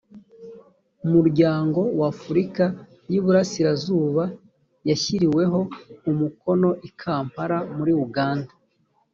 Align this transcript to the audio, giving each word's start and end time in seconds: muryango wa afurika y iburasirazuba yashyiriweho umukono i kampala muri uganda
muryango 1.11 1.79
wa 1.99 2.07
afurika 2.13 2.63
y 3.11 3.13
iburasirazuba 3.19 4.23
yashyiriweho 4.89 5.59
umukono 6.11 6.69
i 6.87 6.89
kampala 7.01 7.57
muri 7.77 7.93
uganda 8.05 8.51